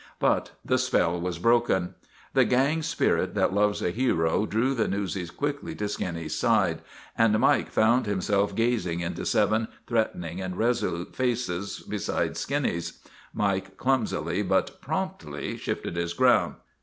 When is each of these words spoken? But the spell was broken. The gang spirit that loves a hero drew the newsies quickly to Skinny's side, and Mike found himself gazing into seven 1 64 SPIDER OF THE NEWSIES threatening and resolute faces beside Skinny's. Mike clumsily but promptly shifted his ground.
But 0.19 0.53
the 0.65 0.79
spell 0.79 1.21
was 1.21 1.37
broken. 1.37 1.93
The 2.33 2.43
gang 2.43 2.81
spirit 2.81 3.35
that 3.35 3.53
loves 3.53 3.83
a 3.83 3.91
hero 3.91 4.47
drew 4.47 4.73
the 4.73 4.87
newsies 4.87 5.29
quickly 5.29 5.75
to 5.75 5.87
Skinny's 5.87 6.33
side, 6.35 6.81
and 7.15 7.37
Mike 7.39 7.69
found 7.69 8.07
himself 8.07 8.55
gazing 8.55 9.01
into 9.01 9.27
seven 9.27 9.67
1 9.87 10.01
64 10.01 10.01
SPIDER 10.01 10.01
OF 10.01 10.13
THE 10.15 10.17
NEWSIES 10.17 10.25
threatening 10.25 10.41
and 10.41 10.57
resolute 10.57 11.15
faces 11.15 11.79
beside 11.81 12.35
Skinny's. 12.35 12.99
Mike 13.31 13.77
clumsily 13.77 14.41
but 14.41 14.81
promptly 14.81 15.55
shifted 15.57 15.95
his 15.95 16.13
ground. 16.15 16.55